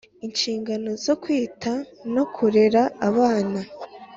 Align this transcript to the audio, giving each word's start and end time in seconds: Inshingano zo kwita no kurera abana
Inshingano 0.25 0.89
zo 1.05 1.13
kwita 1.21 1.73
no 2.13 2.23
kurera 2.35 2.81
abana 3.07 3.59